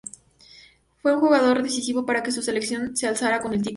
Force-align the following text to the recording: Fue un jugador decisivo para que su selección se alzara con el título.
Fue 1.03 1.13
un 1.13 1.19
jugador 1.19 1.61
decisivo 1.61 2.07
para 2.07 2.23
que 2.23 2.31
su 2.31 2.41
selección 2.41 2.97
se 2.97 3.05
alzara 3.07 3.39
con 3.39 3.51
el 3.53 3.59
título. 3.59 3.69